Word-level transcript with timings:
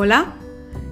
Hola, 0.00 0.34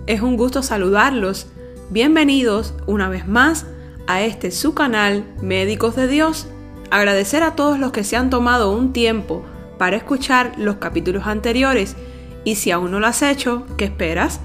es 0.08 0.20
un 0.20 0.36
gusto 0.36 0.64
saludarlos. 0.64 1.46
Bienvenidos 1.90 2.74
una 2.88 3.08
vez 3.08 3.28
más 3.28 3.64
a 4.08 4.22
este 4.22 4.50
su 4.50 4.74
canal 4.74 5.22
Médicos 5.40 5.94
de 5.94 6.08
Dios. 6.08 6.48
Agradecer 6.90 7.44
a 7.44 7.54
todos 7.54 7.78
los 7.78 7.92
que 7.92 8.02
se 8.02 8.16
han 8.16 8.30
tomado 8.30 8.72
un 8.72 8.92
tiempo 8.92 9.44
para 9.78 9.96
escuchar 9.96 10.54
los 10.58 10.78
capítulos 10.78 11.28
anteriores 11.28 11.94
y 12.42 12.56
si 12.56 12.72
aún 12.72 12.90
no 12.90 12.98
lo 12.98 13.06
has 13.06 13.22
hecho, 13.22 13.64
¿qué 13.76 13.84
esperas? 13.84 14.40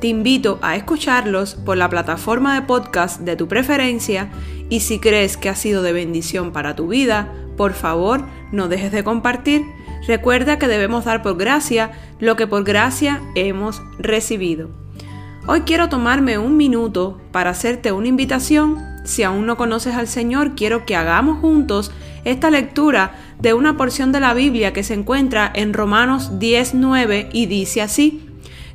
Te 0.00 0.06
invito 0.06 0.58
a 0.62 0.76
escucharlos 0.76 1.54
por 1.54 1.76
la 1.76 1.90
plataforma 1.90 2.54
de 2.54 2.66
podcast 2.66 3.20
de 3.20 3.36
tu 3.36 3.48
preferencia 3.48 4.30
y 4.70 4.80
si 4.80 4.98
crees 4.98 5.36
que 5.36 5.50
ha 5.50 5.54
sido 5.54 5.82
de 5.82 5.92
bendición 5.92 6.52
para 6.52 6.74
tu 6.74 6.88
vida, 6.88 7.34
por 7.58 7.74
favor 7.74 8.24
no 8.50 8.68
dejes 8.68 8.92
de 8.92 9.04
compartir. 9.04 9.66
Recuerda 10.06 10.58
que 10.58 10.68
debemos 10.68 11.04
dar 11.04 11.22
por 11.22 11.36
gracia 11.36 11.92
lo 12.20 12.36
que 12.36 12.46
por 12.46 12.64
gracia 12.64 13.22
hemos 13.34 13.82
recibido. 13.98 14.70
Hoy 15.48 15.62
quiero 15.62 15.88
tomarme 15.88 16.38
un 16.38 16.56
minuto 16.56 17.20
para 17.32 17.50
hacerte 17.50 17.92
una 17.92 18.08
invitación. 18.08 18.78
Si 19.04 19.22
aún 19.22 19.46
no 19.46 19.56
conoces 19.56 19.94
al 19.94 20.08
Señor, 20.08 20.54
quiero 20.56 20.84
que 20.84 20.96
hagamos 20.96 21.38
juntos 21.38 21.92
esta 22.24 22.50
lectura 22.50 23.14
de 23.38 23.54
una 23.54 23.76
porción 23.76 24.10
de 24.10 24.20
la 24.20 24.34
Biblia 24.34 24.72
que 24.72 24.82
se 24.82 24.94
encuentra 24.94 25.50
en 25.54 25.72
Romanos 25.72 26.32
10.9 26.40 27.28
y 27.32 27.46
dice 27.46 27.82
así 27.82 28.28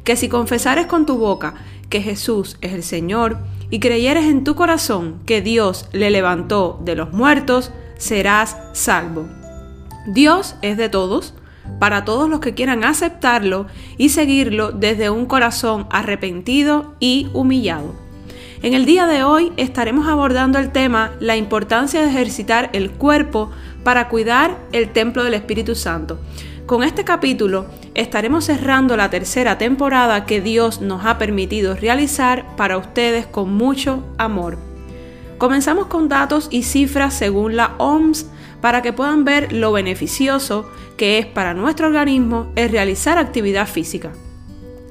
que 0.05 0.15
si 0.15 0.29
confesares 0.29 0.85
con 0.87 1.05
tu 1.05 1.17
boca 1.17 1.55
que 1.89 2.01
Jesús 2.01 2.57
es 2.61 2.71
el 2.73 2.83
Señor 2.83 3.39
y 3.69 3.79
creyeres 3.79 4.25
en 4.25 4.43
tu 4.43 4.55
corazón 4.55 5.19
que 5.25 5.41
Dios 5.41 5.89
le 5.91 6.09
levantó 6.09 6.79
de 6.83 6.95
los 6.95 7.11
muertos, 7.11 7.71
serás 7.97 8.57
salvo. 8.73 9.40
Dios 10.05 10.55
es 10.61 10.77
de 10.77 10.89
todos, 10.89 11.33
para 11.79 12.05
todos 12.05 12.27
los 12.27 12.39
que 12.39 12.53
quieran 12.53 12.83
aceptarlo 12.83 13.67
y 13.97 14.09
seguirlo 14.09 14.71
desde 14.71 15.09
un 15.09 15.25
corazón 15.25 15.87
arrepentido 15.91 16.95
y 16.99 17.29
humillado. 17.33 17.93
En 18.63 18.73
el 18.73 18.85
día 18.85 19.07
de 19.07 19.23
hoy 19.23 19.51
estaremos 19.57 20.07
abordando 20.07 20.59
el 20.59 20.71
tema 20.71 21.11
la 21.19 21.35
importancia 21.35 22.01
de 22.01 22.09
ejercitar 22.09 22.69
el 22.73 22.91
cuerpo 22.91 23.51
para 23.83 24.07
cuidar 24.07 24.57
el 24.71 24.89
templo 24.89 25.23
del 25.23 25.33
Espíritu 25.35 25.75
Santo. 25.75 26.19
Con 26.65 26.83
este 26.83 27.03
capítulo 27.03 27.65
estaremos 27.95 28.45
cerrando 28.45 28.95
la 28.97 29.09
tercera 29.09 29.57
temporada 29.57 30.25
que 30.25 30.41
Dios 30.41 30.81
nos 30.81 31.05
ha 31.05 31.17
permitido 31.17 31.75
realizar 31.75 32.55
para 32.55 32.77
ustedes 32.77 33.25
con 33.25 33.53
mucho 33.53 34.03
amor. 34.17 34.57
Comenzamos 35.37 35.87
con 35.87 36.07
datos 36.07 36.47
y 36.51 36.63
cifras 36.63 37.15
según 37.15 37.55
la 37.55 37.73
OMS 37.77 38.27
para 38.61 38.81
que 38.81 38.93
puedan 38.93 39.25
ver 39.25 39.51
lo 39.51 39.71
beneficioso 39.71 40.69
que 40.97 41.17
es 41.17 41.25
para 41.25 41.53
nuestro 41.53 41.87
organismo 41.87 42.51
el 42.55 42.69
realizar 42.69 43.17
actividad 43.17 43.67
física. 43.67 44.11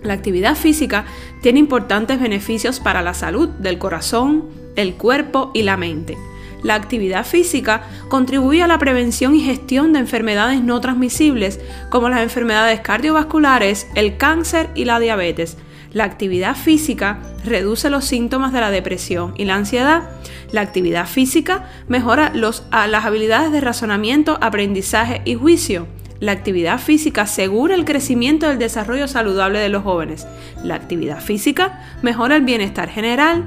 La 0.02 0.14
actividad 0.14 0.56
física 0.56 1.04
tiene 1.42 1.58
importantes 1.58 2.20
beneficios 2.20 2.80
para 2.80 3.02
la 3.02 3.14
salud 3.14 3.48
del 3.48 3.78
corazón, 3.78 4.46
el 4.76 4.94
cuerpo 4.94 5.50
y 5.54 5.62
la 5.62 5.76
mente. 5.76 6.16
La 6.62 6.74
actividad 6.74 7.24
física 7.24 7.84
contribuye 8.08 8.62
a 8.62 8.66
la 8.66 8.78
prevención 8.78 9.34
y 9.34 9.41
gestión 9.41 9.92
de 9.92 10.00
enfermedades 10.00 10.62
no 10.62 10.80
transmisibles 10.80 11.60
como 11.88 12.08
las 12.08 12.20
enfermedades 12.20 12.80
cardiovasculares, 12.80 13.86
el 13.94 14.16
cáncer 14.16 14.68
y 14.74 14.84
la 14.84 15.00
diabetes. 15.00 15.56
La 15.92 16.05
actividad 16.05 16.56
física 16.56 17.19
reduce 17.44 17.91
los 17.91 18.05
síntomas 18.05 18.52
de 18.52 18.60
la 18.60 18.70
depresión 18.70 19.34
y 19.36 19.44
la 19.44 19.56
ansiedad. 19.56 20.02
La 20.52 20.60
actividad 20.60 21.06
física 21.06 21.69
mejora 21.88 22.32
las 22.34 23.05
habilidades 23.05 23.50
de 23.50 23.60
razonamiento, 23.60 24.38
aprendizaje 24.41 25.22
y 25.24 25.34
juicio. 25.34 25.88
La 26.20 26.32
actividad 26.32 26.78
física 26.78 27.22
asegura 27.22 27.74
el 27.74 27.84
crecimiento 27.84 28.47
y 28.47 28.50
el 28.50 28.58
desarrollo 28.58 29.08
saludable 29.08 29.58
de 29.58 29.70
los 29.70 29.82
jóvenes. 29.82 30.27
La 30.62 30.77
actividad 30.77 31.20
física 31.20 31.82
mejora 32.02 32.36
el 32.36 32.42
bienestar 32.42 32.88
general, 32.88 33.44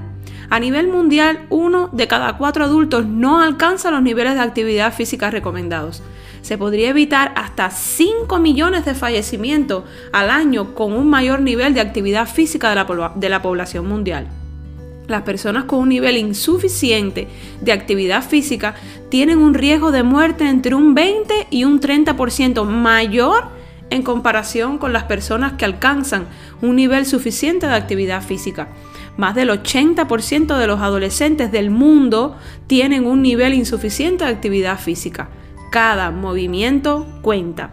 a 0.50 0.60
nivel 0.60 0.88
mundial, 0.88 1.48
uno 1.50 1.90
de 1.94 2.08
cada 2.08 2.38
cuatro 2.38 2.66
adultos 2.66 3.08
no 3.08 3.42
alcanza 3.42 3.90
los 3.90 4.04
niveles 4.04 4.36
de 4.36 4.42
actividad 4.42 4.94
física 4.94 5.32
recomendados. 5.32 6.04
Se 6.44 6.58
podría 6.58 6.90
evitar 6.90 7.32
hasta 7.38 7.72
5 7.72 8.38
millones 8.38 8.84
de 8.84 8.96
fallecimientos 8.96 9.86
al 10.12 10.30
año 10.30 10.76
con 10.76 10.92
un 10.92 11.10
mayor 11.10 11.40
nivel 11.40 11.74
de 11.74 11.80
actividad 11.80 12.28
física 12.28 12.70
de 12.70 12.76
la, 12.76 13.14
de 13.16 13.30
la 13.30 13.42
población 13.42 13.88
mundial. 13.88 14.28
Las 15.08 15.22
personas 15.22 15.64
con 15.64 15.80
un 15.80 15.90
nivel 15.90 16.18
insuficiente 16.18 17.30
de 17.62 17.72
actividad 17.72 18.22
física 18.22 18.76
tienen 19.08 19.38
un 19.38 19.54
riesgo 19.54 19.94
de 19.94 20.04
muerte 20.04 20.50
entre 20.50 20.76
un 20.76 20.94
20 20.94 21.48
y 21.50 21.64
un 21.64 21.80
30% 21.80 22.66
mayor 22.66 23.46
en 23.90 24.04
comparación 24.04 24.80
con 24.80 24.92
las 24.92 25.04
personas 25.04 25.54
que 25.54 25.64
alcanzan 25.64 26.28
un 26.62 26.76
nivel 26.76 27.06
suficiente 27.06 27.68
de 27.68 27.76
actividad 27.76 28.22
física. 28.22 28.68
Más 29.16 29.34
del 29.34 29.50
80% 29.50 30.58
de 30.58 30.68
los 30.68 30.82
adolescentes 30.82 31.54
del 31.54 31.70
mundo 31.70 32.36
tienen 32.68 33.06
un 33.06 33.22
nivel 33.22 33.54
insuficiente 33.54 34.26
de 34.26 34.32
actividad 34.32 34.78
física. 34.78 35.30
Cada 35.74 36.12
movimiento 36.12 37.08
cuenta. 37.24 37.72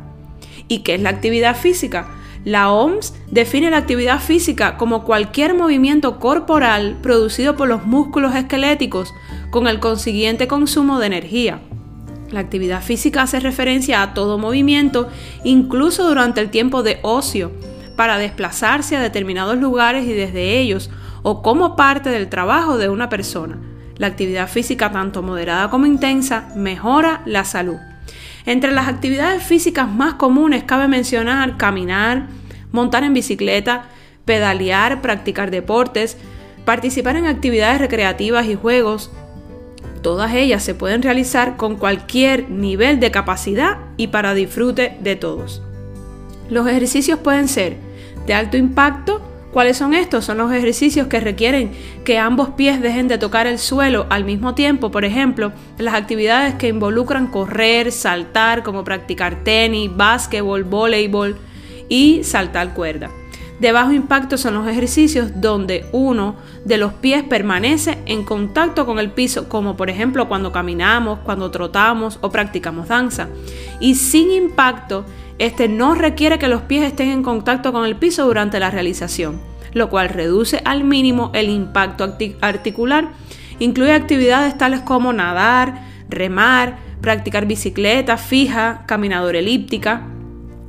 ¿Y 0.68 0.78
qué 0.78 0.94
es 0.94 1.02
la 1.02 1.10
actividad 1.10 1.54
física? 1.54 2.08
La 2.46 2.72
OMS 2.72 3.12
define 3.30 3.70
la 3.70 3.76
actividad 3.76 4.20
física 4.20 4.78
como 4.78 5.04
cualquier 5.04 5.52
movimiento 5.52 6.18
corporal 6.18 6.96
producido 7.02 7.56
por 7.56 7.68
los 7.68 7.84
músculos 7.84 8.34
esqueléticos 8.34 9.12
con 9.50 9.66
el 9.66 9.80
consiguiente 9.80 10.48
consumo 10.48 10.98
de 10.98 11.08
energía. 11.08 11.60
La 12.30 12.40
actividad 12.40 12.82
física 12.82 13.20
hace 13.20 13.38
referencia 13.38 14.00
a 14.00 14.14
todo 14.14 14.38
movimiento, 14.38 15.10
incluso 15.44 16.08
durante 16.08 16.40
el 16.40 16.48
tiempo 16.48 16.82
de 16.82 17.00
ocio, 17.02 17.52
para 17.96 18.16
desplazarse 18.16 18.96
a 18.96 19.00
determinados 19.00 19.58
lugares 19.58 20.06
y 20.06 20.14
desde 20.14 20.58
ellos, 20.58 20.88
o 21.22 21.42
como 21.42 21.76
parte 21.76 22.08
del 22.08 22.30
trabajo 22.30 22.78
de 22.78 22.88
una 22.88 23.10
persona. 23.10 23.58
La 23.98 24.06
actividad 24.06 24.48
física, 24.48 24.90
tanto 24.90 25.22
moderada 25.22 25.68
como 25.68 25.84
intensa, 25.84 26.48
mejora 26.56 27.20
la 27.26 27.44
salud. 27.44 27.76
Entre 28.50 28.72
las 28.72 28.88
actividades 28.88 29.44
físicas 29.44 29.88
más 29.88 30.14
comunes 30.14 30.64
cabe 30.64 30.88
mencionar 30.88 31.56
caminar, 31.56 32.26
montar 32.72 33.04
en 33.04 33.14
bicicleta, 33.14 33.84
pedalear, 34.24 35.02
practicar 35.02 35.52
deportes, 35.52 36.16
participar 36.64 37.14
en 37.14 37.26
actividades 37.26 37.80
recreativas 37.80 38.48
y 38.48 38.56
juegos. 38.56 39.12
Todas 40.02 40.34
ellas 40.34 40.64
se 40.64 40.74
pueden 40.74 41.00
realizar 41.00 41.56
con 41.56 41.76
cualquier 41.76 42.50
nivel 42.50 42.98
de 42.98 43.12
capacidad 43.12 43.78
y 43.96 44.08
para 44.08 44.34
disfrute 44.34 44.98
de 45.00 45.14
todos. 45.14 45.62
Los 46.48 46.66
ejercicios 46.66 47.20
pueden 47.20 47.46
ser 47.46 47.76
de 48.26 48.34
alto 48.34 48.56
impacto 48.56 49.22
¿Cuáles 49.52 49.78
son 49.78 49.94
estos? 49.94 50.24
Son 50.24 50.38
los 50.38 50.52
ejercicios 50.52 51.08
que 51.08 51.18
requieren 51.18 51.72
que 52.04 52.18
ambos 52.18 52.50
pies 52.50 52.80
dejen 52.80 53.08
de 53.08 53.18
tocar 53.18 53.48
el 53.48 53.58
suelo 53.58 54.06
al 54.08 54.24
mismo 54.24 54.54
tiempo. 54.54 54.92
Por 54.92 55.04
ejemplo, 55.04 55.52
las 55.76 55.94
actividades 55.94 56.54
que 56.54 56.68
involucran 56.68 57.26
correr, 57.26 57.90
saltar, 57.90 58.62
como 58.62 58.84
practicar 58.84 59.42
tenis, 59.42 59.90
básquetbol, 59.94 60.62
voleibol 60.62 61.36
y 61.88 62.22
saltar 62.22 62.74
cuerda. 62.74 63.10
De 63.58 63.72
bajo 63.72 63.92
impacto 63.92 64.38
son 64.38 64.54
los 64.54 64.66
ejercicios 64.66 65.40
donde 65.40 65.84
uno 65.92 66.36
de 66.64 66.78
los 66.78 66.94
pies 66.94 67.24
permanece 67.24 67.98
en 68.06 68.24
contacto 68.24 68.86
con 68.86 68.98
el 68.98 69.10
piso, 69.10 69.50
como 69.50 69.76
por 69.76 69.90
ejemplo 69.90 70.28
cuando 70.28 70.50
caminamos, 70.50 71.18
cuando 71.24 71.50
trotamos 71.50 72.18
o 72.22 72.30
practicamos 72.30 72.88
danza. 72.88 73.28
Y 73.80 73.96
sin 73.96 74.30
impacto 74.30 75.04
este 75.40 75.68
no 75.68 75.94
requiere 75.94 76.38
que 76.38 76.48
los 76.48 76.60
pies 76.60 76.84
estén 76.84 77.08
en 77.08 77.22
contacto 77.22 77.72
con 77.72 77.86
el 77.86 77.96
piso 77.96 78.26
durante 78.26 78.60
la 78.60 78.70
realización, 78.70 79.40
lo 79.72 79.88
cual 79.88 80.10
reduce 80.10 80.60
al 80.66 80.84
mínimo 80.84 81.30
el 81.32 81.48
impacto 81.48 82.14
articular. 82.42 83.08
Incluye 83.58 83.94
actividades 83.94 84.58
tales 84.58 84.80
como 84.80 85.14
nadar, 85.14 85.80
remar, 86.10 86.76
practicar 87.00 87.46
bicicleta 87.46 88.18
fija, 88.18 88.84
caminadora 88.84 89.38
elíptica. 89.38 90.02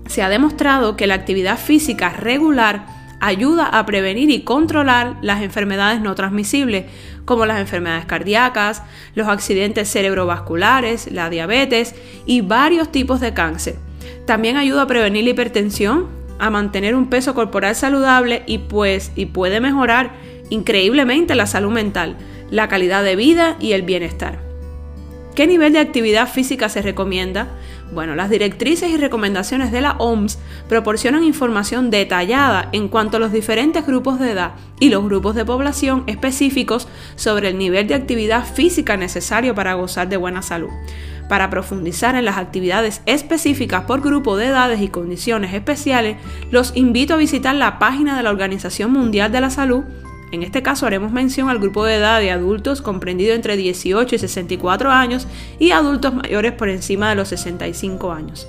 Se 0.07 0.23
ha 0.23 0.29
demostrado 0.29 0.95
que 0.95 1.05
la 1.05 1.15
actividad 1.15 1.57
física 1.57 2.09
regular 2.11 2.85
ayuda 3.19 3.65
a 3.65 3.85
prevenir 3.85 4.29
y 4.29 4.43
controlar 4.43 5.17
las 5.21 5.41
enfermedades 5.41 5.99
no 5.99 6.15
transmisibles, 6.15 6.85
como 7.25 7.45
las 7.45 7.59
enfermedades 7.59 8.05
cardíacas, 8.05 8.83
los 9.15 9.27
accidentes 9.27 9.91
cerebrovasculares, 9.91 11.11
la 11.11 11.29
diabetes 11.29 11.93
y 12.25 12.39
varios 12.39 12.89
tipos 12.89 13.19
de 13.19 13.33
cáncer. 13.33 13.90
También 14.25 14.57
ayuda 14.57 14.83
a 14.83 14.87
prevenir 14.87 15.23
la 15.23 15.31
hipertensión, 15.31 16.07
a 16.39 16.49
mantener 16.49 16.95
un 16.95 17.09
peso 17.09 17.33
corporal 17.33 17.75
saludable 17.75 18.43
y 18.47 18.59
pues 18.59 19.11
y 19.15 19.27
puede 19.27 19.61
mejorar 19.61 20.11
increíblemente 20.49 21.35
la 21.35 21.47
salud 21.47 21.71
mental, 21.71 22.17
la 22.49 22.67
calidad 22.67 23.03
de 23.03 23.15
vida 23.15 23.55
y 23.59 23.73
el 23.73 23.83
bienestar. 23.83 24.39
¿Qué 25.35 25.47
nivel 25.47 25.73
de 25.73 25.79
actividad 25.79 26.27
física 26.27 26.67
se 26.67 26.81
recomienda? 26.81 27.47
Bueno, 27.91 28.15
las 28.15 28.29
directrices 28.29 28.89
y 28.89 28.95
recomendaciones 28.95 29.71
de 29.71 29.81
la 29.81 29.93
OMS 29.97 30.39
proporcionan 30.69 31.25
información 31.25 31.89
detallada 31.89 32.69
en 32.71 32.87
cuanto 32.87 33.17
a 33.17 33.19
los 33.19 33.33
diferentes 33.33 33.85
grupos 33.85 34.17
de 34.17 34.31
edad 34.31 34.53
y 34.79 34.89
los 34.89 35.03
grupos 35.03 35.35
de 35.35 35.43
población 35.43 36.03
específicos 36.07 36.87
sobre 37.15 37.49
el 37.49 37.57
nivel 37.57 37.87
de 37.87 37.95
actividad 37.95 38.45
física 38.45 38.95
necesario 38.95 39.53
para 39.55 39.73
gozar 39.73 40.07
de 40.07 40.15
buena 40.15 40.41
salud. 40.41 40.69
Para 41.27 41.49
profundizar 41.49 42.15
en 42.15 42.25
las 42.25 42.37
actividades 42.37 43.01
específicas 43.05 43.83
por 43.83 44.01
grupo 44.01 44.37
de 44.37 44.47
edades 44.47 44.81
y 44.81 44.87
condiciones 44.87 45.53
especiales, 45.53 46.17
los 46.49 46.75
invito 46.75 47.13
a 47.13 47.17
visitar 47.17 47.55
la 47.55 47.77
página 47.77 48.15
de 48.15 48.23
la 48.23 48.31
Organización 48.31 48.91
Mundial 48.91 49.31
de 49.33 49.41
la 49.41 49.49
Salud 49.49 49.83
en 50.31 50.43
este 50.43 50.63
caso 50.63 50.85
haremos 50.85 51.11
mención 51.11 51.49
al 51.49 51.59
grupo 51.59 51.83
de 51.85 51.95
edad 51.95 52.19
de 52.19 52.31
adultos 52.31 52.81
comprendido 52.81 53.33
entre 53.33 53.57
18 53.57 54.15
y 54.15 54.19
64 54.19 54.89
años 54.89 55.27
y 55.59 55.71
adultos 55.71 56.13
mayores 56.13 56.53
por 56.53 56.69
encima 56.69 57.09
de 57.09 57.15
los 57.15 57.27
65 57.29 58.11
años. 58.11 58.47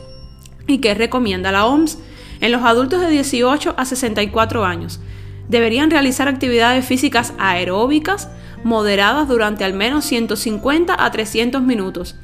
¿Y 0.67 0.79
qué 0.79 0.95
recomienda 0.95 1.53
la 1.53 1.67
OMS? 1.67 1.99
En 2.41 2.53
los 2.53 2.63
adultos 2.63 3.01
de 3.01 3.09
18 3.09 3.75
a 3.77 3.85
64 3.85 4.65
años 4.65 5.01
deberían 5.49 5.91
realizar 5.91 6.29
actividades 6.29 6.85
físicas 6.85 7.35
aeróbicas 7.39 8.29
moderadas 8.65 9.29
durante 9.29 9.65
al 9.65 9.75
menos 9.75 10.05
150 10.05 10.95
a 11.05 11.11
300 11.11 11.63
minutos 11.63 12.17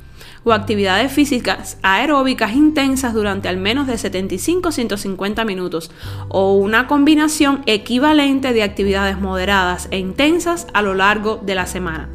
o 0.48 0.52
actividades 0.52 1.12
físicas 1.12 1.76
aeróbicas 1.82 2.54
intensas 2.54 3.12
durante 3.12 3.48
al 3.48 3.58
menos 3.58 3.86
de 3.86 3.94
75-150 3.94 5.44
minutos 5.44 5.90
o 6.28 6.54
una 6.54 6.86
combinación 6.86 7.62
equivalente 7.66 8.52
de 8.52 8.62
actividades 8.62 9.18
moderadas 9.20 9.88
e 9.90 9.98
intensas 9.98 10.66
a 10.72 10.82
lo 10.82 10.94
largo 10.94 11.36
de 11.36 11.54
la 11.54 11.66
semana. 11.66 12.08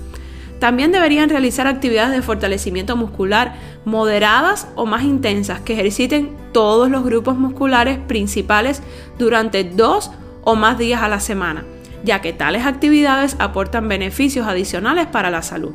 También 0.60 0.92
deberían 0.92 1.30
realizar 1.30 1.68
actividades 1.68 2.14
de 2.14 2.22
fortalecimiento 2.22 2.96
muscular 2.96 3.56
moderadas 3.86 4.68
o 4.76 4.86
más 4.86 5.04
intensas 5.04 5.60
que 5.60 5.74
ejerciten 5.74 6.36
todos 6.54 6.90
los 6.90 7.04
grupos 7.04 7.38
musculares 7.38 8.00
principales 8.00 8.82
durante 9.20 9.64
dos 9.64 10.12
o 10.44 10.56
más 10.56 10.78
días 10.78 11.02
a 11.02 11.10
la 11.10 11.20
semana, 11.20 11.66
ya 12.04 12.22
que 12.22 12.34
tales 12.34 12.66
actividades 12.66 13.36
aportan 13.40 13.88
beneficios 13.88 14.48
adicionales 14.48 15.08
para 15.08 15.30
la 15.30 15.42
salud 15.42 15.74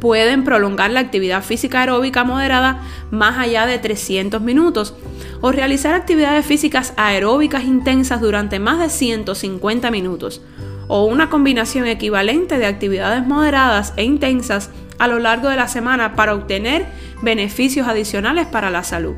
pueden 0.00 0.44
prolongar 0.44 0.90
la 0.90 1.00
actividad 1.00 1.42
física 1.42 1.80
aeróbica 1.80 2.24
moderada 2.24 2.82
más 3.10 3.38
allá 3.38 3.66
de 3.66 3.78
300 3.78 4.40
minutos 4.40 4.94
o 5.40 5.52
realizar 5.52 5.94
actividades 5.94 6.44
físicas 6.46 6.92
aeróbicas 6.96 7.64
intensas 7.64 8.20
durante 8.20 8.58
más 8.58 8.78
de 8.78 8.88
150 8.88 9.90
minutos 9.90 10.42
o 10.88 11.04
una 11.04 11.30
combinación 11.30 11.86
equivalente 11.86 12.58
de 12.58 12.66
actividades 12.66 13.26
moderadas 13.26 13.94
e 13.96 14.04
intensas 14.04 14.70
a 14.98 15.08
lo 15.08 15.18
largo 15.18 15.48
de 15.48 15.56
la 15.56 15.68
semana 15.68 16.14
para 16.14 16.34
obtener 16.34 16.86
beneficios 17.22 17.88
adicionales 17.88 18.46
para 18.46 18.70
la 18.70 18.84
salud. 18.84 19.14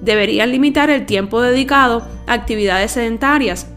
Deberían 0.00 0.50
limitar 0.50 0.90
el 0.90 1.06
tiempo 1.06 1.42
dedicado 1.42 2.06
a 2.26 2.32
actividades 2.32 2.92
sedentarias 2.92 3.69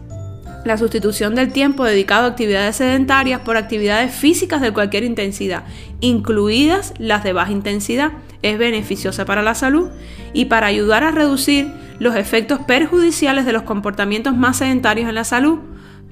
la 0.64 0.78
sustitución 0.78 1.34
del 1.34 1.52
tiempo 1.52 1.84
dedicado 1.84 2.24
a 2.24 2.30
actividades 2.30 2.76
sedentarias 2.76 3.40
por 3.40 3.56
actividades 3.56 4.14
físicas 4.14 4.60
de 4.60 4.72
cualquier 4.72 5.04
intensidad, 5.04 5.64
incluidas 6.00 6.94
las 6.98 7.22
de 7.22 7.32
baja 7.32 7.52
intensidad, 7.52 8.12
es 8.42 8.58
beneficiosa 8.58 9.24
para 9.24 9.42
la 9.42 9.54
salud 9.54 9.88
y 10.32 10.46
para 10.46 10.66
ayudar 10.66 11.04
a 11.04 11.10
reducir 11.10 11.70
los 11.98 12.16
efectos 12.16 12.60
perjudiciales 12.60 13.46
de 13.46 13.52
los 13.52 13.62
comportamientos 13.62 14.36
más 14.36 14.58
sedentarios 14.58 15.08
en 15.08 15.14
la 15.14 15.24
salud. 15.24 15.58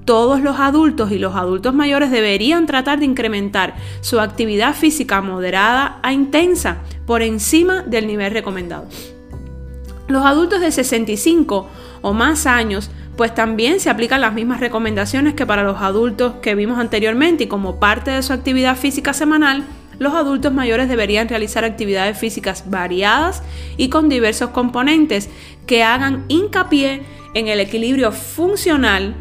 Todos 0.04 0.40
los 0.40 0.58
adultos 0.58 1.12
y 1.12 1.18
los 1.18 1.36
adultos 1.36 1.74
mayores 1.74 2.10
deberían 2.10 2.66
tratar 2.66 2.98
de 2.98 3.04
incrementar 3.04 3.74
su 4.00 4.18
actividad 4.18 4.74
física 4.74 5.20
moderada 5.20 6.00
a 6.02 6.12
intensa 6.12 6.78
por 7.06 7.22
encima 7.22 7.82
del 7.82 8.06
nivel 8.06 8.32
recomendado. 8.32 8.88
Los 10.08 10.24
adultos 10.26 10.60
de 10.60 10.72
65 10.72 11.68
o 12.02 12.12
más 12.12 12.46
años 12.46 12.90
pues 13.16 13.34
también 13.34 13.80
se 13.80 13.90
aplican 13.90 14.20
las 14.20 14.32
mismas 14.32 14.60
recomendaciones 14.60 15.34
que 15.34 15.46
para 15.46 15.62
los 15.62 15.80
adultos 15.80 16.34
que 16.42 16.54
vimos 16.54 16.78
anteriormente 16.78 17.44
y 17.44 17.46
como 17.46 17.78
parte 17.78 18.10
de 18.10 18.22
su 18.22 18.32
actividad 18.32 18.76
física 18.76 19.12
semanal, 19.12 19.64
los 19.98 20.14
adultos 20.14 20.52
mayores 20.52 20.88
deberían 20.88 21.28
realizar 21.28 21.64
actividades 21.64 22.18
físicas 22.18 22.70
variadas 22.70 23.42
y 23.76 23.88
con 23.88 24.08
diversos 24.08 24.50
componentes 24.50 25.28
que 25.66 25.82
hagan 25.82 26.24
hincapié 26.28 27.02
en 27.34 27.48
el 27.48 27.60
equilibrio 27.60 28.12
funcional 28.12 29.14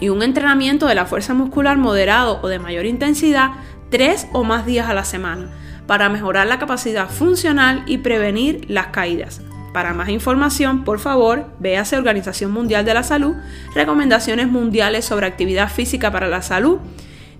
y 0.00 0.10
un 0.10 0.22
entrenamiento 0.22 0.86
de 0.86 0.94
la 0.94 1.06
fuerza 1.06 1.34
muscular 1.34 1.78
moderado 1.78 2.40
o 2.42 2.48
de 2.48 2.58
mayor 2.58 2.86
intensidad 2.86 3.52
tres 3.90 4.26
o 4.32 4.44
más 4.44 4.66
días 4.66 4.88
a 4.88 4.94
la 4.94 5.04
semana 5.04 5.50
para 5.86 6.08
mejorar 6.08 6.46
la 6.46 6.58
capacidad 6.58 7.08
funcional 7.08 7.82
y 7.86 7.98
prevenir 7.98 8.66
las 8.68 8.88
caídas. 8.88 9.40
Para 9.76 9.92
más 9.92 10.08
información, 10.08 10.84
por 10.84 10.98
favor, 10.98 11.50
véase 11.58 11.98
Organización 11.98 12.50
Mundial 12.50 12.86
de 12.86 12.94
la 12.94 13.02
Salud, 13.02 13.34
Recomendaciones 13.74 14.48
Mundiales 14.48 15.04
sobre 15.04 15.26
Actividad 15.26 15.70
Física 15.70 16.10
para 16.10 16.28
la 16.28 16.40
Salud, 16.40 16.78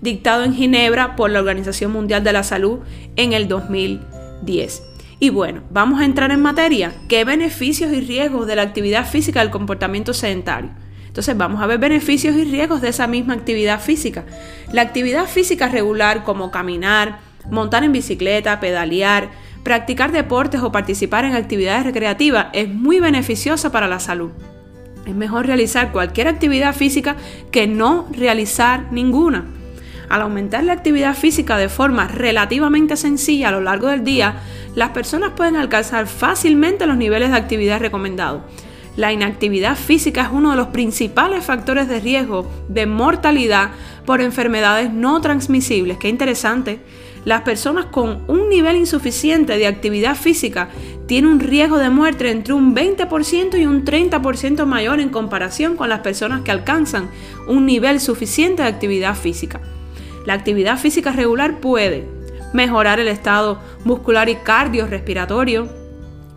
dictado 0.01 0.43
en 0.43 0.53
Ginebra 0.53 1.15
por 1.15 1.31
la 1.31 1.39
Organización 1.39 1.91
Mundial 1.91 2.23
de 2.23 2.33
la 2.33 2.43
Salud 2.43 2.81
en 3.15 3.33
el 3.33 3.47
2010. 3.47 4.83
Y 5.19 5.31
bueno, 5.31 5.63
vamos 5.71 5.99
a 5.99 6.05
entrar 6.05 6.29
en 6.29 6.43
materia. 6.43 6.93
¿Qué 7.09 7.25
beneficios 7.25 7.91
y 7.91 8.01
riesgos 8.01 8.45
de 8.45 8.55
la 8.55 8.61
actividad 8.61 9.07
física 9.07 9.39
del 9.39 9.49
comportamiento 9.49 10.13
sedentario? 10.13 10.69
Entonces 11.07 11.35
vamos 11.35 11.59
a 11.59 11.65
ver 11.65 11.79
beneficios 11.79 12.35
y 12.35 12.43
riesgos 12.43 12.81
de 12.83 12.89
esa 12.89 13.07
misma 13.07 13.33
actividad 13.33 13.81
física. 13.81 14.25
La 14.71 14.83
actividad 14.83 15.25
física 15.25 15.69
regular 15.69 16.23
como 16.23 16.51
caminar, 16.51 17.17
montar 17.49 17.83
en 17.83 17.93
bicicleta, 17.93 18.59
pedalear, 18.59 19.31
Practicar 19.67 20.13
deportes 20.13 20.61
o 20.61 20.71
participar 20.71 21.25
en 21.25 21.35
actividades 21.35 21.83
recreativas 21.83 22.47
es 22.53 22.69
muy 22.69 23.01
beneficiosa 23.01 23.69
para 23.69 23.89
la 23.89 23.99
salud. 23.99 24.31
Es 25.05 25.13
mejor 25.13 25.45
realizar 25.45 25.91
cualquier 25.91 26.29
actividad 26.29 26.73
física 26.73 27.17
que 27.51 27.67
no 27.67 28.07
realizar 28.13 28.89
ninguna. 28.93 29.43
Al 30.07 30.21
aumentar 30.21 30.63
la 30.63 30.71
actividad 30.71 31.17
física 31.17 31.57
de 31.57 31.67
forma 31.67 32.07
relativamente 32.07 32.95
sencilla 32.95 33.49
a 33.49 33.51
lo 33.51 33.59
largo 33.59 33.89
del 33.89 34.05
día, 34.05 34.35
las 34.73 34.91
personas 34.91 35.33
pueden 35.35 35.57
alcanzar 35.57 36.07
fácilmente 36.07 36.87
los 36.87 36.95
niveles 36.95 37.31
de 37.31 37.35
actividad 37.35 37.81
recomendados. 37.81 38.43
La 38.95 39.11
inactividad 39.11 39.75
física 39.75 40.21
es 40.21 40.29
uno 40.31 40.51
de 40.51 40.55
los 40.55 40.67
principales 40.67 41.43
factores 41.43 41.89
de 41.89 41.99
riesgo 41.99 42.49
de 42.69 42.85
mortalidad 42.85 43.71
por 44.05 44.21
enfermedades 44.21 44.93
no 44.93 45.19
transmisibles. 45.19 45.97
Qué 45.97 46.07
interesante 46.07 46.79
las 47.27 47.41
personas 47.41 47.87
con 47.87 48.23
un 48.29 48.47
nivel 48.47 48.77
insuficiente 48.77 49.57
de 49.57 49.67
actividad 49.67 50.15
física 50.15 50.69
tienen 51.07 51.29
un 51.29 51.41
riesgo 51.41 51.77
de 51.77 51.89
muerte 51.89 52.31
entre 52.31 52.53
un 52.53 52.73
20% 52.73 53.59
y 53.59 53.65
un 53.65 53.83
30% 53.83 54.65
mayor 54.65 55.01
en 55.01 55.09
comparación 55.09 55.75
con 55.75 55.89
las 55.89 55.99
personas 55.99 56.43
que 56.43 56.51
alcanzan 56.51 57.09
un 57.45 57.65
nivel 57.65 57.99
suficiente 57.99 58.63
de 58.63 58.69
actividad 58.69 59.13
física. 59.13 59.59
La 60.25 60.35
actividad 60.35 60.77
física 60.77 61.11
regular 61.11 61.59
puede 61.59 62.07
mejorar 62.53 63.01
el 63.01 63.09
estado 63.09 63.59
muscular 63.83 64.29
y 64.29 64.35
cardiorrespiratorio, 64.35 65.67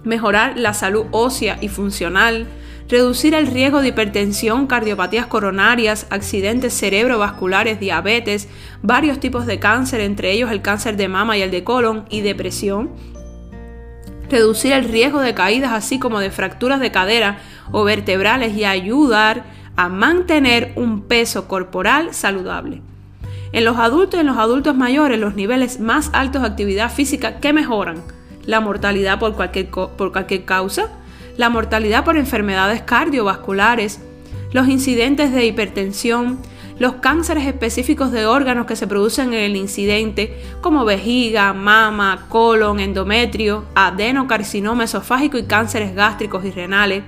mejorar 0.02 0.58
la 0.58 0.74
salud 0.74 1.06
ósea 1.12 1.56
y 1.60 1.68
funcional, 1.68 2.48
reducir 2.90 3.34
el 3.34 3.46
riesgo 3.46 3.80
de 3.80 3.88
hipertensión, 3.88 4.66
cardiopatías 4.66 5.26
coronarias, 5.26 6.06
accidentes 6.10 6.74
cerebrovasculares, 6.74 7.78
diabetes, 7.78 8.48
varios 8.82 9.20
tipos 9.20 9.46
de 9.46 9.60
cáncer, 9.60 10.00
entre 10.00 10.32
ellos 10.32 10.50
el 10.50 10.60
cáncer 10.60 10.96
de 10.96 11.08
mama 11.08 11.36
y 11.36 11.42
el 11.42 11.52
de 11.52 11.62
colon, 11.62 12.04
y 12.10 12.20
depresión, 12.20 12.90
reducir 14.28 14.72
el 14.72 14.84
riesgo 14.84 15.20
de 15.20 15.34
caídas 15.34 15.72
así 15.72 15.98
como 16.00 16.18
de 16.18 16.30
fracturas 16.30 16.80
de 16.80 16.90
cadera 16.90 17.38
o 17.70 17.84
vertebrales 17.84 18.56
y 18.56 18.64
ayudar 18.64 19.44
a 19.76 19.88
mantener 19.88 20.72
un 20.74 21.02
peso 21.02 21.46
corporal 21.46 22.12
saludable. 22.12 22.82
En 23.52 23.64
los 23.64 23.78
adultos 23.78 24.18
y 24.18 24.20
en 24.20 24.26
los 24.26 24.36
adultos 24.36 24.76
mayores, 24.76 25.18
los 25.18 25.34
niveles 25.34 25.80
más 25.80 26.10
altos 26.12 26.42
de 26.42 26.48
actividad 26.48 26.92
física 26.92 27.38
que 27.38 27.52
mejoran 27.52 28.02
la 28.46 28.60
mortalidad 28.60 29.18
por 29.18 29.34
cualquier, 29.34 29.68
por 29.70 30.12
cualquier 30.12 30.44
causa, 30.44 30.88
la 31.40 31.48
mortalidad 31.48 32.04
por 32.04 32.18
enfermedades 32.18 32.82
cardiovasculares, 32.82 33.98
los 34.52 34.68
incidentes 34.68 35.32
de 35.32 35.46
hipertensión, 35.46 36.38
los 36.78 36.96
cánceres 36.96 37.46
específicos 37.46 38.12
de 38.12 38.26
órganos 38.26 38.66
que 38.66 38.76
se 38.76 38.86
producen 38.86 39.32
en 39.32 39.40
el 39.44 39.56
incidente, 39.56 40.38
como 40.60 40.84
vejiga, 40.84 41.54
mama, 41.54 42.26
colon, 42.28 42.78
endometrio, 42.78 43.64
adenocarcinoma 43.74 44.84
esofágico 44.84 45.38
y 45.38 45.44
cánceres 45.44 45.94
gástricos 45.94 46.44
y 46.44 46.50
renales, 46.50 47.04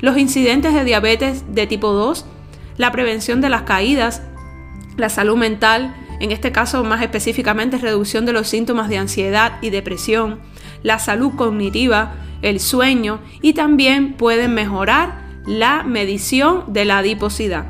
los 0.00 0.16
incidentes 0.16 0.72
de 0.72 0.84
diabetes 0.84 1.44
de 1.54 1.66
tipo 1.66 1.92
2, 1.92 2.24
la 2.78 2.92
prevención 2.92 3.42
de 3.42 3.50
las 3.50 3.62
caídas, 3.62 4.22
la 4.96 5.10
salud 5.10 5.36
mental, 5.36 5.94
en 6.18 6.32
este 6.32 6.50
caso 6.50 6.82
más 6.82 7.02
específicamente 7.02 7.76
reducción 7.76 8.24
de 8.24 8.32
los 8.32 8.48
síntomas 8.48 8.88
de 8.88 8.96
ansiedad 8.96 9.58
y 9.60 9.68
depresión, 9.68 10.40
la 10.82 10.98
salud 10.98 11.32
cognitiva, 11.36 12.14
el 12.42 12.60
sueño 12.60 13.20
y 13.42 13.52
también 13.52 14.14
pueden 14.14 14.54
mejorar 14.54 15.26
la 15.46 15.84
medición 15.84 16.64
de 16.72 16.84
la 16.84 16.98
adiposidad. 16.98 17.66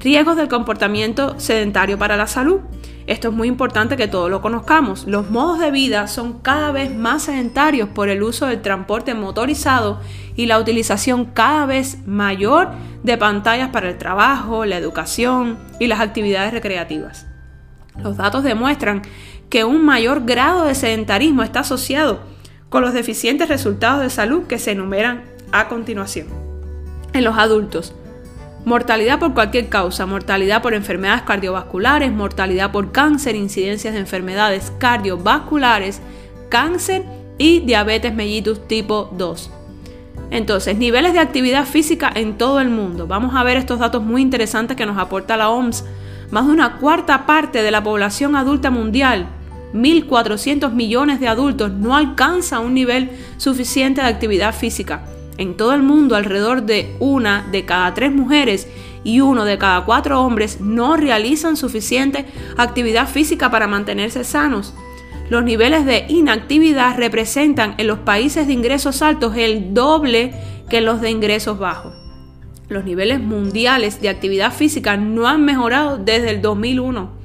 Riesgos 0.00 0.36
del 0.36 0.48
comportamiento 0.48 1.38
sedentario 1.38 1.98
para 1.98 2.16
la 2.16 2.26
salud. 2.26 2.60
Esto 3.06 3.28
es 3.28 3.34
muy 3.34 3.48
importante 3.48 3.96
que 3.96 4.08
todos 4.08 4.30
lo 4.30 4.40
conozcamos. 4.40 5.06
Los 5.06 5.30
modos 5.30 5.58
de 5.58 5.70
vida 5.70 6.06
son 6.06 6.38
cada 6.38 6.70
vez 6.70 6.94
más 6.94 7.24
sedentarios 7.24 7.88
por 7.88 8.08
el 8.08 8.22
uso 8.22 8.46
del 8.46 8.62
transporte 8.62 9.14
motorizado 9.14 10.00
y 10.36 10.46
la 10.46 10.58
utilización 10.58 11.26
cada 11.26 11.66
vez 11.66 11.98
mayor 12.06 12.70
de 13.02 13.18
pantallas 13.18 13.70
para 13.70 13.90
el 13.90 13.98
trabajo, 13.98 14.64
la 14.64 14.76
educación 14.76 15.58
y 15.78 15.86
las 15.86 16.00
actividades 16.00 16.52
recreativas. 16.52 17.26
Los 18.02 18.16
datos 18.16 18.42
demuestran 18.42 19.02
que 19.50 19.64
un 19.64 19.84
mayor 19.84 20.24
grado 20.24 20.64
de 20.64 20.74
sedentarismo 20.74 21.42
está 21.42 21.60
asociado 21.60 22.29
con 22.70 22.82
los 22.82 22.94
deficientes 22.94 23.48
resultados 23.48 24.00
de 24.00 24.08
salud 24.08 24.44
que 24.46 24.58
se 24.58 24.70
enumeran 24.70 25.24
a 25.52 25.68
continuación. 25.68 26.28
En 27.12 27.24
los 27.24 27.36
adultos, 27.36 27.92
mortalidad 28.64 29.18
por 29.18 29.34
cualquier 29.34 29.68
causa, 29.68 30.06
mortalidad 30.06 30.62
por 30.62 30.72
enfermedades 30.72 31.22
cardiovasculares, 31.22 32.12
mortalidad 32.12 32.70
por 32.70 32.92
cáncer, 32.92 33.34
incidencias 33.34 33.92
de 33.92 34.00
enfermedades 34.00 34.72
cardiovasculares, 34.78 36.00
cáncer 36.48 37.04
y 37.38 37.60
diabetes 37.60 38.14
mellitus 38.14 38.66
tipo 38.68 39.10
2. 39.16 39.50
Entonces, 40.30 40.78
niveles 40.78 41.12
de 41.12 41.18
actividad 41.18 41.64
física 41.64 42.12
en 42.14 42.38
todo 42.38 42.60
el 42.60 42.70
mundo. 42.70 43.08
Vamos 43.08 43.34
a 43.34 43.42
ver 43.42 43.56
estos 43.56 43.80
datos 43.80 44.04
muy 44.04 44.22
interesantes 44.22 44.76
que 44.76 44.86
nos 44.86 44.96
aporta 44.96 45.36
la 45.36 45.50
OMS. 45.50 45.84
Más 46.30 46.46
de 46.46 46.52
una 46.52 46.76
cuarta 46.76 47.26
parte 47.26 47.64
de 47.64 47.70
la 47.72 47.82
población 47.82 48.36
adulta 48.36 48.70
mundial 48.70 49.26
1.400 49.72 50.72
millones 50.72 51.20
de 51.20 51.28
adultos 51.28 51.72
no 51.72 51.94
alcanza 51.94 52.58
un 52.58 52.74
nivel 52.74 53.10
suficiente 53.36 54.00
de 54.00 54.08
actividad 54.08 54.54
física. 54.54 55.04
En 55.38 55.56
todo 55.56 55.72
el 55.74 55.82
mundo, 55.82 56.16
alrededor 56.16 56.64
de 56.64 56.94
una 56.98 57.46
de 57.50 57.64
cada 57.64 57.94
tres 57.94 58.12
mujeres 58.12 58.68
y 59.04 59.20
uno 59.20 59.44
de 59.44 59.58
cada 59.58 59.84
cuatro 59.84 60.20
hombres 60.20 60.60
no 60.60 60.96
realizan 60.96 61.56
suficiente 61.56 62.26
actividad 62.56 63.08
física 63.08 63.50
para 63.50 63.66
mantenerse 63.66 64.24
sanos. 64.24 64.74
Los 65.30 65.44
niveles 65.44 65.86
de 65.86 66.06
inactividad 66.08 66.96
representan 66.98 67.74
en 67.78 67.86
los 67.86 68.00
países 68.00 68.48
de 68.48 68.52
ingresos 68.52 69.00
altos 69.00 69.36
el 69.36 69.72
doble 69.72 70.34
que 70.68 70.80
los 70.80 71.00
de 71.00 71.10
ingresos 71.10 71.58
bajos. 71.58 71.94
Los 72.68 72.84
niveles 72.84 73.20
mundiales 73.20 74.00
de 74.00 74.08
actividad 74.08 74.52
física 74.52 74.96
no 74.96 75.28
han 75.28 75.44
mejorado 75.44 75.98
desde 75.98 76.30
el 76.30 76.42
2001 76.42 77.19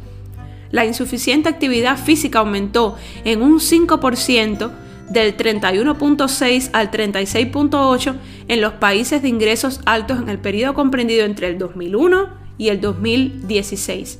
la 0.76 0.86
insuficiente 0.86 1.48
actividad 1.48 1.98
física 1.98 2.40
aumentó 2.40 2.98
en 3.24 3.42
un 3.42 3.60
5% 3.60 4.72
del 5.10 5.38
31.6 5.38 6.70
al 6.74 6.92
36.8 6.92 8.16
en 8.50 8.60
los 8.60 8.74
países 8.74 9.22
de 9.22 9.30
ingresos 9.30 9.80
altos 9.86 10.20
en 10.20 10.28
el 10.28 10.38
periodo 10.38 10.74
comprendido 10.74 11.24
entre 11.24 11.48
el 11.48 11.58
2001 11.58 12.28
y 12.58 12.68
el 12.68 12.82
2016. 12.82 14.20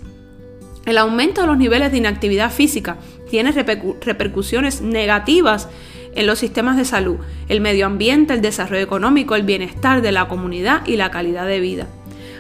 El 0.86 0.98
aumento 0.98 1.42
de 1.42 1.48
los 1.48 1.58
niveles 1.58 1.92
de 1.92 1.98
inactividad 1.98 2.50
física 2.54 3.00
tiene 3.30 3.52
repercusiones 3.52 4.80
negativas 4.80 5.68
en 6.16 6.26
los 6.26 6.40
sistemas 6.40 6.78
de 6.78 6.86
salud, 6.86 7.18
el 7.50 7.60
medio 7.60 7.86
ambiente, 7.86 8.34
el 8.34 8.42
desarrollo 8.42 8.82
económico, 8.82 9.36
el 9.36 9.44
bienestar 9.44 10.02
de 10.02 10.14
la 10.14 10.30
comunidad 10.30 10.88
y 10.88 10.96
la 10.96 11.12
calidad 11.12 11.48
de 11.48 11.60
vida. 11.60 11.90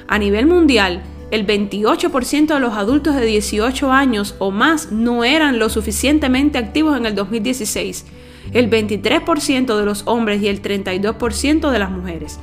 A 0.07 0.17
nivel 0.19 0.45
mundial, 0.45 1.03
el 1.31 1.45
28% 1.45 2.53
de 2.53 2.59
los 2.59 2.75
adultos 2.75 3.15
de 3.15 3.25
18 3.25 3.91
años 3.91 4.35
o 4.39 4.51
más 4.51 4.91
no 4.91 5.23
eran 5.23 5.59
lo 5.59 5.69
suficientemente 5.69 6.57
activos 6.57 6.97
en 6.97 7.05
el 7.05 7.15
2016, 7.15 8.05
el 8.53 8.69
23% 8.69 9.77
de 9.77 9.85
los 9.85 10.03
hombres 10.05 10.41
y 10.41 10.47
el 10.47 10.61
32% 10.61 11.71
de 11.71 11.79
las 11.79 11.91
mujeres. 11.91 12.39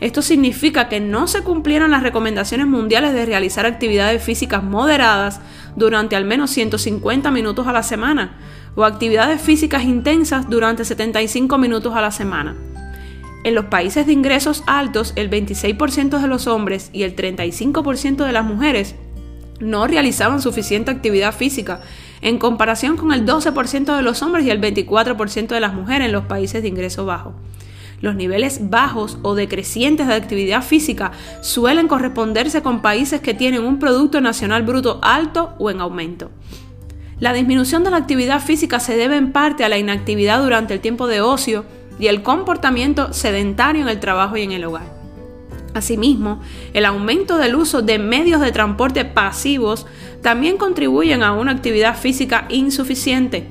Esto 0.00 0.20
significa 0.20 0.88
que 0.88 1.00
no 1.00 1.26
se 1.26 1.42
cumplieron 1.42 1.90
las 1.90 2.02
recomendaciones 2.02 2.66
mundiales 2.66 3.14
de 3.14 3.24
realizar 3.24 3.64
actividades 3.64 4.22
físicas 4.22 4.62
moderadas 4.62 5.40
durante 5.74 6.16
al 6.16 6.26
menos 6.26 6.50
150 6.50 7.30
minutos 7.30 7.66
a 7.66 7.72
la 7.72 7.82
semana 7.82 8.36
o 8.74 8.84
actividades 8.84 9.40
físicas 9.40 9.84
intensas 9.84 10.50
durante 10.50 10.84
75 10.84 11.56
minutos 11.56 11.94
a 11.94 12.02
la 12.02 12.10
semana. 12.10 12.54
En 13.46 13.54
los 13.54 13.66
países 13.66 14.06
de 14.06 14.12
ingresos 14.12 14.64
altos, 14.66 15.12
el 15.14 15.30
26% 15.30 16.20
de 16.20 16.26
los 16.26 16.48
hombres 16.48 16.90
y 16.92 17.04
el 17.04 17.14
35% 17.14 18.26
de 18.26 18.32
las 18.32 18.44
mujeres 18.44 18.96
no 19.60 19.86
realizaban 19.86 20.42
suficiente 20.42 20.90
actividad 20.90 21.32
física, 21.32 21.80
en 22.22 22.38
comparación 22.38 22.96
con 22.96 23.12
el 23.12 23.24
12% 23.24 23.94
de 23.94 24.02
los 24.02 24.20
hombres 24.22 24.44
y 24.46 24.50
el 24.50 24.60
24% 24.60 25.46
de 25.46 25.60
las 25.60 25.74
mujeres 25.74 26.06
en 26.06 26.12
los 26.12 26.24
países 26.24 26.60
de 26.60 26.66
ingreso 26.66 27.06
bajo. 27.06 27.34
Los 28.00 28.16
niveles 28.16 28.68
bajos 28.68 29.18
o 29.22 29.36
decrecientes 29.36 30.08
de 30.08 30.14
actividad 30.14 30.64
física 30.64 31.12
suelen 31.40 31.86
corresponderse 31.86 32.62
con 32.62 32.82
países 32.82 33.20
que 33.20 33.32
tienen 33.32 33.62
un 33.62 33.78
Producto 33.78 34.20
Nacional 34.20 34.64
Bruto 34.64 34.98
alto 35.04 35.54
o 35.60 35.70
en 35.70 35.80
aumento. 35.80 36.32
La 37.20 37.32
disminución 37.32 37.84
de 37.84 37.92
la 37.92 37.98
actividad 37.98 38.40
física 38.40 38.80
se 38.80 38.96
debe 38.96 39.16
en 39.16 39.30
parte 39.30 39.62
a 39.62 39.68
la 39.68 39.78
inactividad 39.78 40.42
durante 40.42 40.74
el 40.74 40.80
tiempo 40.80 41.06
de 41.06 41.20
ocio, 41.20 41.64
y 41.98 42.08
el 42.08 42.22
comportamiento 42.22 43.12
sedentario 43.12 43.82
en 43.82 43.88
el 43.88 44.00
trabajo 44.00 44.36
y 44.36 44.42
en 44.42 44.52
el 44.52 44.64
hogar. 44.64 44.96
Asimismo, 45.74 46.40
el 46.72 46.86
aumento 46.86 47.36
del 47.36 47.54
uso 47.54 47.82
de 47.82 47.98
medios 47.98 48.40
de 48.40 48.52
transporte 48.52 49.04
pasivos 49.04 49.86
también 50.22 50.56
contribuyen 50.56 51.22
a 51.22 51.32
una 51.32 51.52
actividad 51.52 51.96
física 51.96 52.46
insuficiente. 52.48 53.46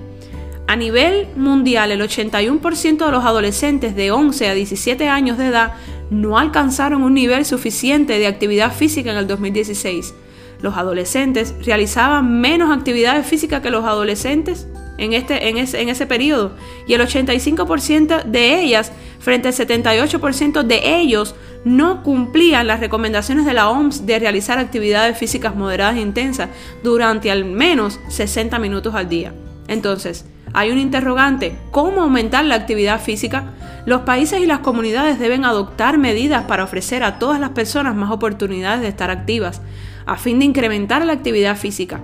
A 0.67 0.75
nivel 0.75 1.27
mundial, 1.35 1.91
el 1.91 2.01
81% 2.01 3.05
de 3.05 3.11
los 3.11 3.23
adolescentes 3.23 3.95
de 3.95 4.11
11 4.11 4.49
a 4.49 4.53
17 4.55 5.07
años 5.07 5.37
de 5.37 5.47
edad 5.47 5.73
no 6.09 6.39
alcanzaron 6.39 7.03
un 7.03 7.13
nivel 7.13 7.45
suficiente 7.45 8.17
de 8.17 8.25
actividad 8.25 8.73
física 8.73 9.11
en 9.11 9.17
el 9.17 9.27
2016. 9.27 10.15
Los 10.61 10.77
adolescentes 10.77 11.53
realizaban 11.63 12.41
menos 12.41 12.75
actividades 12.75 13.27
físicas 13.27 13.61
que 13.61 13.69
los 13.69 13.85
adolescentes 13.85 14.67
en, 14.97 15.13
este, 15.13 15.49
en, 15.49 15.57
ese, 15.57 15.81
en 15.81 15.89
ese 15.89 16.05
periodo. 16.05 16.53
Y 16.87 16.93
el 16.93 17.01
85% 17.01 18.23
de 18.23 18.61
ellas, 18.61 18.91
frente 19.19 19.47
al 19.47 19.53
78% 19.53 20.63
de 20.63 20.97
ellos, 20.97 21.35
no 21.63 22.03
cumplían 22.03 22.67
las 22.67 22.79
recomendaciones 22.79 23.45
de 23.45 23.53
la 23.53 23.69
OMS 23.69 24.05
de 24.05 24.19
realizar 24.19 24.59
actividades 24.59 25.17
físicas 25.17 25.55
moderadas 25.55 25.97
e 25.97 26.01
intensas 26.01 26.49
durante 26.83 27.31
al 27.31 27.45
menos 27.45 27.99
60 28.09 28.59
minutos 28.59 28.93
al 28.95 29.09
día. 29.09 29.33
Entonces, 29.67 30.25
hay 30.53 30.71
un 30.71 30.77
interrogante, 30.77 31.57
¿cómo 31.71 32.03
aumentar 32.03 32.45
la 32.45 32.55
actividad 32.55 33.01
física? 33.01 33.53
Los 33.85 34.01
países 34.01 34.39
y 34.39 34.45
las 34.45 34.59
comunidades 34.59 35.19
deben 35.19 35.43
adoptar 35.43 35.97
medidas 35.97 36.45
para 36.45 36.63
ofrecer 36.63 37.03
a 37.03 37.19
todas 37.19 37.39
las 37.39 37.49
personas 37.49 37.95
más 37.95 38.09
oportunidades 38.09 38.81
de 38.81 38.87
estar 38.87 39.11
activas, 39.11 39.61
a 40.05 40.17
fin 40.17 40.39
de 40.39 40.45
incrementar 40.45 41.05
la 41.05 41.13
actividad 41.13 41.57
física. 41.57 41.99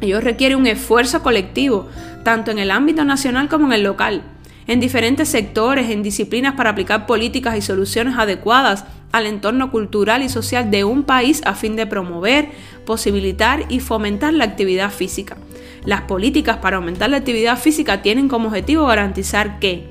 Ello 0.00 0.20
requiere 0.20 0.56
un 0.56 0.66
esfuerzo 0.66 1.22
colectivo, 1.22 1.88
tanto 2.24 2.50
en 2.50 2.58
el 2.58 2.70
ámbito 2.70 3.04
nacional 3.04 3.48
como 3.48 3.66
en 3.66 3.72
el 3.72 3.82
local, 3.82 4.22
en 4.66 4.80
diferentes 4.80 5.28
sectores, 5.28 5.90
en 5.90 6.02
disciplinas 6.02 6.54
para 6.54 6.70
aplicar 6.70 7.06
políticas 7.06 7.56
y 7.56 7.62
soluciones 7.62 8.16
adecuadas 8.16 8.84
al 9.12 9.26
entorno 9.26 9.70
cultural 9.70 10.22
y 10.22 10.28
social 10.28 10.70
de 10.70 10.84
un 10.84 11.02
país 11.02 11.42
a 11.44 11.54
fin 11.54 11.76
de 11.76 11.86
promover, 11.86 12.50
posibilitar 12.86 13.64
y 13.68 13.80
fomentar 13.80 14.32
la 14.32 14.44
actividad 14.44 14.90
física. 14.90 15.36
Las 15.84 16.02
políticas 16.02 16.58
para 16.58 16.76
aumentar 16.76 17.10
la 17.10 17.16
actividad 17.16 17.58
física 17.58 18.02
tienen 18.02 18.28
como 18.28 18.48
objetivo 18.48 18.86
garantizar 18.86 19.58
que 19.58 19.88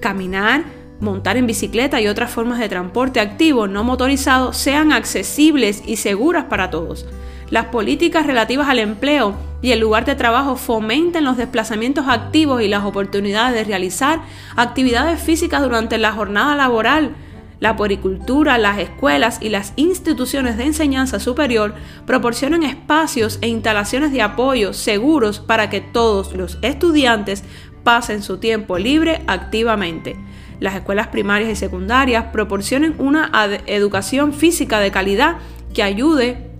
caminar, 0.00 0.64
montar 1.00 1.36
en 1.36 1.46
bicicleta 1.46 2.00
y 2.00 2.06
otras 2.06 2.30
formas 2.30 2.58
de 2.58 2.68
transporte 2.68 3.20
activo 3.20 3.66
no 3.66 3.84
motorizado 3.84 4.52
sean 4.52 4.92
accesibles 4.92 5.82
y 5.84 5.96
seguras 5.96 6.44
para 6.44 6.70
todos. 6.70 7.06
Las 7.50 7.66
políticas 7.66 8.26
relativas 8.26 8.68
al 8.68 8.78
empleo 8.78 9.34
y 9.62 9.70
el 9.70 9.80
lugar 9.80 10.04
de 10.04 10.16
trabajo 10.16 10.56
fomenten 10.56 11.24
los 11.24 11.36
desplazamientos 11.36 12.06
activos 12.08 12.60
y 12.62 12.68
las 12.68 12.84
oportunidades 12.84 13.54
de 13.54 13.64
realizar 13.64 14.20
actividades 14.56 15.22
físicas 15.22 15.62
durante 15.62 15.96
la 15.98 16.12
jornada 16.12 16.56
laboral. 16.56 17.14
La 17.60 17.76
poricultura, 17.76 18.58
las 18.58 18.80
escuelas 18.80 19.38
y 19.40 19.48
las 19.48 19.72
instituciones 19.76 20.56
de 20.56 20.64
enseñanza 20.64 21.20
superior 21.20 21.76
proporcionan 22.06 22.64
espacios 22.64 23.38
e 23.40 23.46
instalaciones 23.46 24.10
de 24.10 24.20
apoyo 24.20 24.72
seguros 24.72 25.38
para 25.38 25.70
que 25.70 25.80
todos 25.80 26.34
los 26.34 26.58
estudiantes 26.62 27.44
pasen 27.84 28.24
su 28.24 28.38
tiempo 28.38 28.78
libre 28.78 29.22
activamente. 29.28 30.16
Las 30.58 30.74
escuelas 30.74 31.06
primarias 31.08 31.50
y 31.50 31.56
secundarias 31.56 32.26
proporcionan 32.32 32.96
una 32.98 33.30
educación 33.66 34.32
física 34.32 34.80
de 34.80 34.90
calidad 34.90 35.36
que 35.72 35.84
ayude 35.84 36.51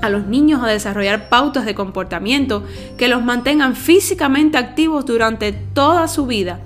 a 0.00 0.08
los 0.08 0.26
niños 0.26 0.62
a 0.62 0.68
desarrollar 0.68 1.28
pautas 1.28 1.64
de 1.64 1.74
comportamiento 1.74 2.64
que 2.96 3.08
los 3.08 3.22
mantengan 3.22 3.76
físicamente 3.76 4.58
activos 4.58 5.06
durante 5.06 5.52
toda 5.52 6.08
su 6.08 6.26
vida. 6.26 6.60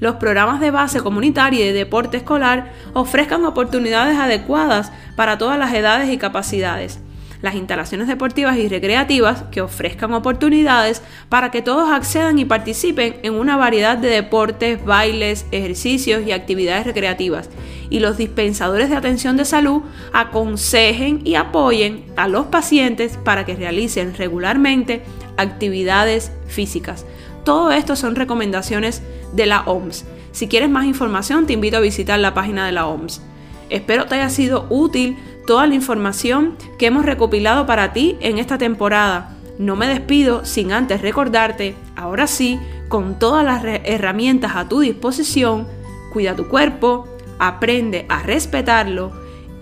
Los 0.00 0.16
programas 0.16 0.60
de 0.60 0.70
base 0.70 1.00
comunitaria 1.00 1.60
y 1.60 1.68
de 1.68 1.72
deporte 1.72 2.16
escolar 2.16 2.72
ofrezcan 2.92 3.44
oportunidades 3.44 4.18
adecuadas 4.18 4.92
para 5.16 5.38
todas 5.38 5.58
las 5.58 5.72
edades 5.72 6.10
y 6.10 6.18
capacidades. 6.18 7.00
Las 7.44 7.56
instalaciones 7.56 8.08
deportivas 8.08 8.56
y 8.56 8.68
recreativas 8.68 9.44
que 9.50 9.60
ofrezcan 9.60 10.14
oportunidades 10.14 11.02
para 11.28 11.50
que 11.50 11.60
todos 11.60 11.90
accedan 11.90 12.38
y 12.38 12.46
participen 12.46 13.16
en 13.22 13.34
una 13.34 13.58
variedad 13.58 13.98
de 13.98 14.08
deportes, 14.08 14.82
bailes, 14.82 15.44
ejercicios 15.52 16.26
y 16.26 16.32
actividades 16.32 16.86
recreativas. 16.86 17.50
Y 17.90 18.00
los 18.00 18.16
dispensadores 18.16 18.88
de 18.88 18.96
atención 18.96 19.36
de 19.36 19.44
salud 19.44 19.82
aconsejen 20.14 21.20
y 21.22 21.34
apoyen 21.34 22.06
a 22.16 22.28
los 22.28 22.46
pacientes 22.46 23.18
para 23.18 23.44
que 23.44 23.54
realicen 23.54 24.14
regularmente 24.14 25.02
actividades 25.36 26.32
físicas. 26.46 27.04
Todo 27.44 27.72
esto 27.72 27.94
son 27.94 28.16
recomendaciones 28.16 29.02
de 29.34 29.44
la 29.44 29.60
OMS. 29.66 30.06
Si 30.32 30.48
quieres 30.48 30.70
más 30.70 30.86
información, 30.86 31.46
te 31.46 31.52
invito 31.52 31.76
a 31.76 31.80
visitar 31.80 32.18
la 32.18 32.32
página 32.32 32.64
de 32.64 32.72
la 32.72 32.86
OMS. 32.86 33.20
Espero 33.68 34.06
te 34.06 34.14
haya 34.14 34.30
sido 34.30 34.66
útil 34.70 35.18
toda 35.46 35.66
la 35.66 35.74
información 35.74 36.56
que 36.78 36.86
hemos 36.86 37.04
recopilado 37.04 37.66
para 37.66 37.92
ti 37.92 38.16
en 38.20 38.38
esta 38.38 38.58
temporada. 38.58 39.36
No 39.58 39.76
me 39.76 39.86
despido 39.86 40.44
sin 40.44 40.72
antes 40.72 41.00
recordarte, 41.00 41.74
ahora 41.96 42.26
sí, 42.26 42.58
con 42.88 43.18
todas 43.18 43.44
las 43.44 43.64
herramientas 43.64 44.52
a 44.56 44.68
tu 44.68 44.80
disposición, 44.80 45.66
cuida 46.12 46.36
tu 46.36 46.48
cuerpo, 46.48 47.06
aprende 47.38 48.06
a 48.08 48.22
respetarlo, 48.22 49.12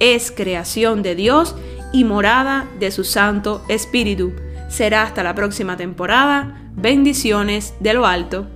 es 0.01 0.31
creación 0.31 1.03
de 1.03 1.15
Dios 1.15 1.55
y 1.93 2.05
morada 2.05 2.67
de 2.79 2.91
su 2.91 3.05
Santo 3.05 3.63
Espíritu. 3.69 4.33
Será 4.69 5.03
hasta 5.03 5.23
la 5.23 5.35
próxima 5.35 5.77
temporada. 5.77 6.59
Bendiciones 6.75 7.75
de 7.81 7.95
lo 7.95 8.07
alto. 8.07 8.47